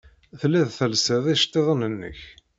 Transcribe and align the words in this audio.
Tellid 0.39 0.69
telsid 0.77 1.25
iceḍḍiḍen-nnek. 1.35 2.19